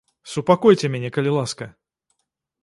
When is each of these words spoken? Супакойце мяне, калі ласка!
Супакойце 0.31 0.89
мяне, 0.93 1.09
калі 1.19 1.35
ласка! 1.37 1.69